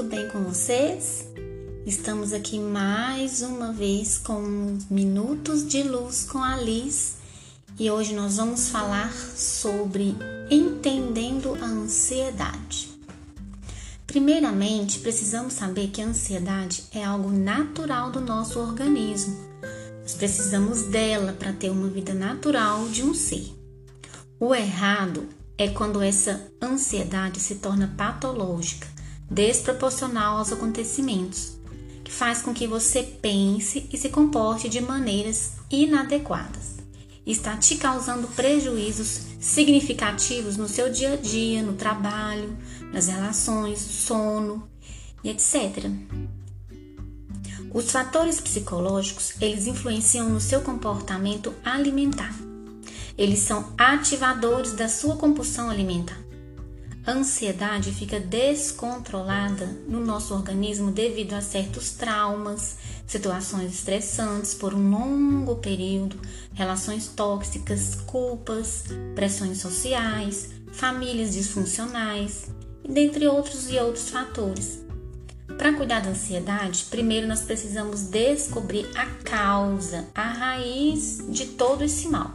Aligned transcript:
vocês? 0.00 1.26
Estamos 1.84 2.32
aqui 2.32 2.56
mais 2.56 3.42
uma 3.42 3.72
vez 3.72 4.16
com 4.16 4.78
Minutos 4.88 5.66
de 5.66 5.82
Luz 5.82 6.24
com 6.24 6.38
a 6.38 6.56
Liz 6.56 7.16
e 7.76 7.90
hoje 7.90 8.14
nós 8.14 8.36
vamos 8.36 8.68
falar 8.68 9.12
sobre 9.12 10.14
entendendo 10.48 11.58
a 11.60 11.64
ansiedade. 11.64 12.90
Primeiramente, 14.06 15.00
precisamos 15.00 15.54
saber 15.54 15.88
que 15.88 16.00
a 16.00 16.06
ansiedade 16.06 16.84
é 16.92 17.02
algo 17.02 17.32
natural 17.32 18.12
do 18.12 18.20
nosso 18.20 18.60
organismo. 18.60 19.36
Nós 20.02 20.14
precisamos 20.14 20.82
dela 20.82 21.32
para 21.32 21.52
ter 21.52 21.70
uma 21.70 21.88
vida 21.88 22.14
natural 22.14 22.88
de 22.88 23.02
um 23.02 23.12
ser. 23.12 23.52
O 24.38 24.54
errado 24.54 25.28
é 25.58 25.66
quando 25.66 26.00
essa 26.00 26.40
ansiedade 26.62 27.40
se 27.40 27.56
torna 27.56 27.92
patológica 27.96 28.97
desproporcional 29.30 30.38
aos 30.38 30.52
acontecimentos, 30.52 31.58
que 32.02 32.10
faz 32.10 32.40
com 32.40 32.54
que 32.54 32.66
você 32.66 33.02
pense 33.02 33.88
e 33.92 33.98
se 33.98 34.08
comporte 34.08 34.68
de 34.68 34.80
maneiras 34.80 35.52
inadequadas. 35.70 36.78
Está 37.26 37.56
te 37.56 37.76
causando 37.76 38.26
prejuízos 38.28 39.20
significativos 39.38 40.56
no 40.56 40.66
seu 40.66 40.90
dia 40.90 41.12
a 41.12 41.16
dia, 41.16 41.62
no 41.62 41.74
trabalho, 41.74 42.56
nas 42.92 43.08
relações, 43.08 43.78
sono 43.78 44.66
e 45.22 45.28
etc. 45.28 45.90
Os 47.72 47.90
fatores 47.90 48.40
psicológicos, 48.40 49.34
eles 49.42 49.66
influenciam 49.66 50.30
no 50.30 50.40
seu 50.40 50.62
comportamento 50.62 51.54
alimentar. 51.62 52.34
Eles 53.16 53.40
são 53.40 53.74
ativadores 53.76 54.72
da 54.72 54.88
sua 54.88 55.16
compulsão 55.16 55.68
alimentar. 55.68 56.27
A 57.08 57.12
ansiedade 57.12 57.90
fica 57.90 58.20
descontrolada 58.20 59.64
no 59.88 59.98
nosso 59.98 60.34
organismo 60.34 60.90
devido 60.90 61.32
a 61.32 61.40
certos 61.40 61.92
traumas, 61.92 62.76
situações 63.06 63.72
estressantes 63.72 64.52
por 64.52 64.74
um 64.74 64.90
longo 64.90 65.56
período, 65.56 66.20
relações 66.52 67.08
tóxicas, 67.08 67.94
culpas, 67.94 68.84
pressões 69.14 69.56
sociais, 69.56 70.50
famílias 70.70 71.32
disfuncionais, 71.32 72.50
dentre 72.86 73.26
outros 73.26 73.70
e 73.70 73.78
outros 73.78 74.10
fatores. 74.10 74.84
Para 75.56 75.72
cuidar 75.72 76.00
da 76.00 76.10
ansiedade, 76.10 76.84
primeiro 76.90 77.26
nós 77.26 77.40
precisamos 77.40 78.02
descobrir 78.02 78.86
a 78.94 79.06
causa, 79.24 80.06
a 80.14 80.24
raiz 80.24 81.24
de 81.30 81.46
todo 81.46 81.82
esse 81.82 82.06
mal. 82.06 82.34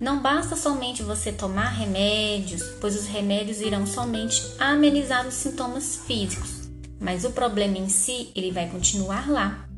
Não 0.00 0.22
basta 0.22 0.54
somente 0.54 1.02
você 1.02 1.32
tomar 1.32 1.70
remédios, 1.70 2.62
pois 2.80 2.96
os 2.96 3.06
remédios 3.06 3.60
irão 3.60 3.84
somente 3.84 4.42
amenizar 4.58 5.26
os 5.26 5.34
sintomas 5.34 5.96
físicos, 6.06 6.68
mas 7.00 7.24
o 7.24 7.30
problema 7.30 7.78
em 7.78 7.88
si, 7.88 8.30
ele 8.34 8.52
vai 8.52 8.68
continuar 8.68 9.28
lá. 9.28 9.68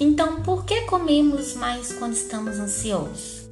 Então, 0.00 0.42
por 0.42 0.64
que 0.64 0.82
comemos 0.82 1.54
mais 1.54 1.92
quando 1.94 2.12
estamos 2.12 2.58
ansiosos? 2.58 3.48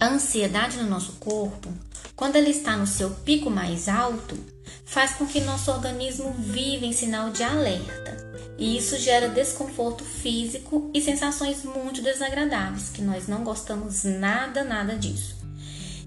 A 0.00 0.08
ansiedade 0.08 0.78
no 0.78 0.88
nosso 0.88 1.12
corpo, 1.20 1.68
quando 2.14 2.36
ela 2.36 2.48
está 2.48 2.78
no 2.78 2.86
seu 2.86 3.10
pico 3.10 3.50
mais 3.50 3.88
alto, 3.88 4.38
faz 4.86 5.12
com 5.12 5.26
que 5.26 5.40
nosso 5.40 5.70
organismo 5.70 6.32
viva 6.38 6.86
em 6.86 6.92
sinal 6.94 7.28
de 7.28 7.42
alerta 7.42 8.25
e 8.58 8.76
isso 8.76 8.98
gera 8.98 9.28
desconforto 9.28 10.04
físico 10.04 10.90
e 10.94 11.00
sensações 11.00 11.62
muito 11.62 12.00
desagradáveis, 12.00 12.88
que 12.88 13.02
nós 13.02 13.28
não 13.28 13.44
gostamos 13.44 14.04
nada, 14.04 14.64
nada 14.64 14.96
disso. 14.96 15.36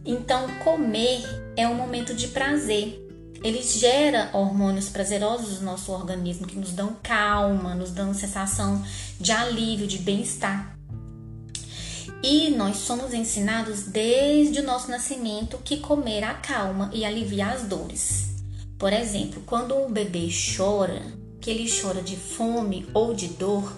Então, 0.06 0.48
comer 0.64 1.24
é 1.56 1.68
um 1.68 1.76
momento 1.76 2.14
de 2.14 2.30
prazer. 2.30 3.06
Ele 3.44 3.62
gera 3.62 4.30
hormônios 4.34 4.90
prazerosos 4.90 5.60
no 5.60 5.66
nosso 5.66 5.92
organismo 5.92 6.48
que 6.48 6.58
nos 6.58 6.72
dão 6.72 6.96
calma, 7.04 7.76
nos 7.76 7.92
dão 7.92 8.14
sensação 8.14 8.84
de 9.20 9.32
alívio, 9.32 9.88
de 9.88 10.00
bem-estar. 10.00 10.76
E 12.24 12.50
nós 12.50 12.78
somos 12.78 13.14
ensinados 13.14 13.84
desde 13.84 14.60
o 14.60 14.64
nosso 14.64 14.90
nascimento 14.90 15.58
que 15.60 15.78
comer 15.78 16.24
acalma 16.24 16.90
e 16.94 17.06
alivia 17.06 17.48
as 17.48 17.64
dores. 17.64 18.30
Por 18.78 18.92
exemplo, 18.92 19.42
quando 19.46 19.76
o 19.76 19.90
bebê 19.90 20.28
chora, 20.58 21.02
que 21.40 21.50
ele 21.50 21.70
chora 21.70 22.02
de 22.02 22.16
fome 22.16 22.88
ou 22.94 23.14
de 23.14 23.28
dor, 23.28 23.72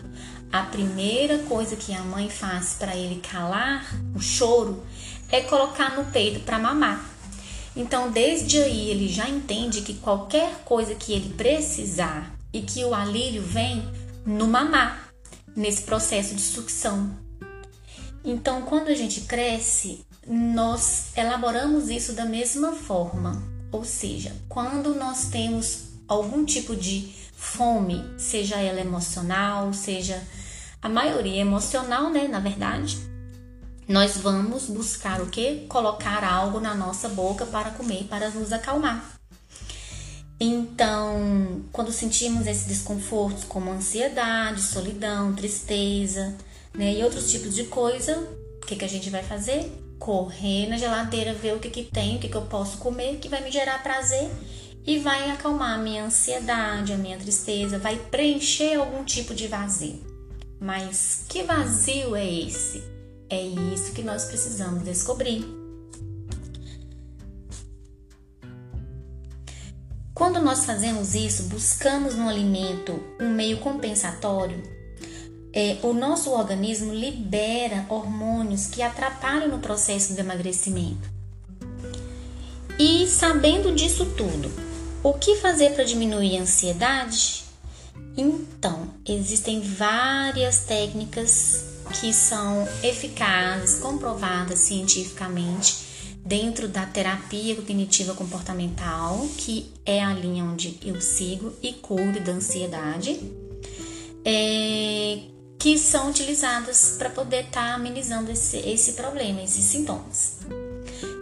a 0.52 0.64
primeira 0.64 1.40
coisa 1.40 1.76
que 1.76 1.94
a 1.94 2.02
mãe 2.02 2.30
faz 2.30 2.76
para 2.78 2.96
ele 2.96 3.22
calar 3.22 3.86
o 4.16 4.20
choro 4.20 4.84
é 5.32 5.42
colocar 5.42 5.96
no 5.96 6.12
peito 6.12 6.42
para 6.42 6.60
mamar. 6.60 7.10
Então, 7.76 8.12
desde 8.12 8.62
aí, 8.62 8.90
ele 8.90 9.08
já 9.08 9.30
entende 9.30 9.82
que 9.82 9.94
qualquer 9.94 10.64
coisa 10.66 10.94
que 10.94 11.14
ele 11.14 11.34
precisar 11.36 12.36
e 12.52 12.62
que 12.62 12.84
o 12.84 12.94
alívio 12.94 13.42
vem 13.42 13.82
no 14.26 14.46
mamar, 14.46 15.14
nesse 15.56 15.84
processo 15.84 16.36
de 16.36 16.42
sucção. 16.42 17.18
Então, 18.26 18.64
quando 18.64 18.90
a 18.90 18.94
gente 18.94 19.22
cresce, 19.22 20.06
nós 20.28 21.16
elaboramos 21.16 21.90
isso 21.90 22.14
da 22.14 22.26
mesma 22.26 22.74
forma. 22.74 23.42
Ou 23.72 23.86
seja, 23.86 24.36
quando 24.50 24.94
nós 24.94 25.30
temos 25.30 25.84
algum 26.08 26.44
tipo 26.44 26.76
de 26.76 27.14
fome, 27.42 28.06
seja 28.20 28.58
ela 28.58 28.80
emocional, 28.80 29.74
seja 29.74 30.22
a 30.80 30.88
maioria 30.88 31.42
emocional, 31.42 32.12
né, 32.12 32.28
na 32.28 32.40
verdade, 32.40 33.00
nós 33.88 34.16
vamos 34.16 34.68
buscar 34.68 35.20
o 35.20 35.26
que? 35.26 35.66
Colocar 35.68 36.24
algo 36.24 36.60
na 36.60 36.76
nossa 36.76 37.10
boca 37.10 37.44
para 37.48 37.72
comer, 37.72 38.04
para 38.04 38.30
nos 38.30 38.54
acalmar. 38.54 39.20
Então, 40.40 41.66
quando 41.72 41.92
sentimos 41.92 42.46
esses 42.46 42.68
desconfortos 42.68 43.44
como 43.44 43.72
ansiedade, 43.72 44.62
solidão, 44.62 45.34
tristeza, 45.34 46.36
né, 46.76 46.94
e 46.94 47.04
outros 47.04 47.32
tipos 47.32 47.56
de 47.56 47.64
coisa, 47.64 48.18
o 48.62 48.66
que, 48.68 48.76
que 48.76 48.86
a 48.86 48.90
gente 48.90 49.10
vai 49.10 49.24
fazer? 49.24 49.68
Correr 49.98 50.70
na 50.70 50.78
geladeira, 50.78 51.34
ver 51.34 51.56
o 51.56 51.60
que, 51.60 51.72
que 51.72 51.84
tem, 51.84 52.18
o 52.18 52.20
que, 52.20 52.30
que 52.30 52.38
eu 52.38 52.44
posso 52.44 52.78
comer, 52.78 53.18
que 53.18 53.28
vai 53.28 53.44
me 53.44 53.52
gerar 53.52 53.82
prazer 53.82 54.30
e 54.86 55.00
vai 55.00 55.30
acalmar 55.30 55.80
a 55.80 55.82
minha 55.82 56.06
ansiedade, 56.06 56.94
a 56.94 56.98
minha 56.98 57.18
tristeza, 57.18 57.78
vai 57.78 57.98
preencher 57.98 58.76
algum 58.76 59.04
tipo 59.04 59.34
de 59.34 59.48
vazio. 59.48 60.00
Mas 60.60 61.26
que 61.28 61.44
vazio 61.44 62.16
é 62.16 62.28
esse? 62.28 62.84
É 63.30 63.42
isso 63.42 63.94
que 63.94 64.04
nós 64.04 64.26
precisamos 64.26 64.84
descobrir. 64.84 65.46
Quando 70.14 70.40
nós 70.40 70.66
fazemos 70.66 71.16
isso, 71.16 71.44
buscamos 71.44 72.16
no 72.16 72.30
alimento 72.30 73.02
um 73.20 73.30
meio 73.30 73.58
compensatório, 73.58 74.62
é, 75.54 75.80
o 75.82 75.94
nosso 75.94 76.30
organismo 76.32 76.94
libera 76.94 77.86
hormônios 77.90 78.68
que 78.68 78.82
atrapalham 78.82 79.48
no 79.50 79.60
processo 79.60 80.14
de 80.14 80.20
emagrecimento. 80.20 81.10
E 82.78 83.08
sabendo 83.08 83.74
disso 83.74 84.06
tudo, 84.16 84.52
o 85.04 85.14
que 85.14 85.36
fazer 85.38 85.72
para 85.72 85.84
diminuir 85.84 86.38
a 86.38 86.42
ansiedade? 86.42 87.44
Então, 88.16 88.90
existem 89.08 89.62
várias 89.62 90.60
técnicas 90.60 91.66
que 92.00 92.14
são 92.14 92.68
eficazes, 92.84 93.80
comprovadas 93.80 94.60
cientificamente 94.60 95.92
dentro 96.26 96.68
da 96.68 96.86
terapia 96.86 97.56
cognitiva 97.56 98.14
comportamental, 98.14 99.28
que 99.38 99.72
é 99.86 100.04
a 100.04 100.14
linha 100.14 100.44
onde 100.44 100.78
eu 100.84 101.02
sigo 101.02 101.54
e 101.62 101.74
cuido 101.74 102.20
da 102.20 102.34
ansiedade, 102.34 103.20
é, 104.24 105.20
que 105.58 105.78
são 105.78 106.10
utilizadas 106.10 106.96
para 106.98 107.10
poder 107.10 107.46
estar 107.46 107.70
tá 107.70 107.74
amenizando 107.74 108.32
esse, 108.32 108.58
esse 108.58 108.94
problema, 108.94 109.42
esses 109.42 109.66
sintomas. 109.66 110.38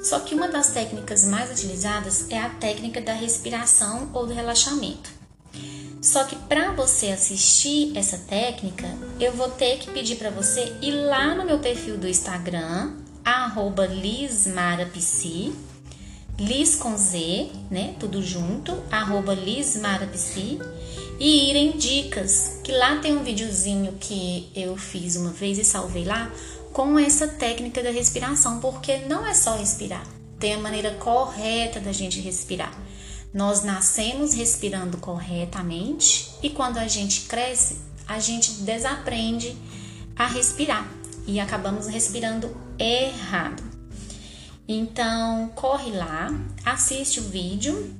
Só 0.01 0.19
que 0.19 0.33
uma 0.33 0.47
das 0.47 0.71
técnicas 0.71 1.25
mais 1.25 1.51
utilizadas 1.51 2.29
é 2.29 2.39
a 2.39 2.49
técnica 2.49 3.01
da 3.01 3.13
respiração 3.13 4.09
ou 4.13 4.25
do 4.25 4.33
relaxamento. 4.33 5.09
Só 6.01 6.23
que 6.23 6.35
para 6.35 6.71
você 6.71 7.07
assistir 7.07 7.91
essa 7.97 8.17
técnica, 8.17 8.87
eu 9.19 9.33
vou 9.33 9.49
ter 9.49 9.77
que 9.79 9.91
pedir 9.91 10.15
para 10.15 10.29
você 10.29 10.73
ir 10.81 10.91
lá 10.91 11.35
no 11.35 11.45
meu 11.45 11.59
perfil 11.59 11.97
do 11.97 12.07
Instagram, 12.07 12.93
lismarapsi, 13.89 15.53
Liz 16.39 16.77
com 16.77 16.95
Z, 16.95 17.49
né? 17.69 17.95
Tudo 17.99 18.23
junto, 18.23 18.71
lismarapsi, 19.43 20.57
e 21.19 21.51
ir 21.51 21.55
em 21.57 21.77
dicas, 21.77 22.61
que 22.63 22.71
lá 22.71 22.95
tem 22.99 23.17
um 23.17 23.23
videozinho 23.25 23.97
que 23.99 24.49
eu 24.55 24.77
fiz 24.77 25.17
uma 25.17 25.31
vez 25.31 25.57
e 25.57 25.65
salvei 25.65 26.05
lá, 26.05 26.31
com 26.73 26.97
essa 26.97 27.27
técnica 27.27 27.81
da 27.83 27.91
respiração, 27.91 28.59
porque 28.59 28.97
não 28.99 29.25
é 29.25 29.33
só 29.33 29.55
respirar, 29.55 30.05
tem 30.39 30.53
a 30.53 30.59
maneira 30.59 30.91
correta 30.95 31.79
da 31.79 31.91
gente 31.91 32.19
respirar. 32.19 32.73
Nós 33.33 33.63
nascemos 33.63 34.33
respirando 34.33 34.97
corretamente 34.97 36.31
e 36.41 36.49
quando 36.49 36.77
a 36.77 36.87
gente 36.87 37.21
cresce, 37.21 37.77
a 38.07 38.19
gente 38.19 38.51
desaprende 38.61 39.55
a 40.15 40.25
respirar 40.25 40.89
e 41.27 41.39
acabamos 41.39 41.87
respirando 41.87 42.55
errado. 42.77 43.63
Então, 44.67 45.51
corre 45.55 45.91
lá, 45.91 46.29
assiste 46.65 47.19
o 47.19 47.23
vídeo 47.23 47.99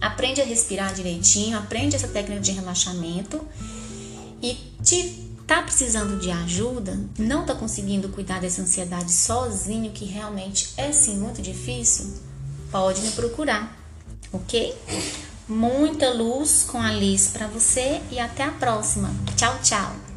aprende 0.00 0.40
a 0.40 0.44
respirar 0.44 0.94
direitinho, 0.94 1.58
aprende 1.58 1.96
essa 1.96 2.08
técnica 2.08 2.40
de 2.40 2.52
relaxamento 2.52 3.44
e 4.40 4.54
te 4.82 5.27
tá 5.48 5.62
precisando 5.62 6.20
de 6.20 6.30
ajuda, 6.30 7.00
não 7.18 7.46
tá 7.46 7.54
conseguindo 7.54 8.10
cuidar 8.10 8.38
dessa 8.38 8.60
ansiedade 8.60 9.10
sozinho, 9.10 9.90
que 9.92 10.04
realmente 10.04 10.74
é 10.76 10.92
sim 10.92 11.16
muito 11.16 11.40
difícil, 11.40 12.12
pode 12.70 13.00
me 13.00 13.10
procurar, 13.12 13.74
ok? 14.30 14.76
Muita 15.48 16.12
luz 16.12 16.66
com 16.70 16.78
a 16.78 16.92
Liz 16.92 17.28
para 17.28 17.46
você 17.46 18.02
e 18.10 18.20
até 18.20 18.44
a 18.44 18.50
próxima. 18.50 19.10
Tchau, 19.34 19.58
tchau. 19.62 20.07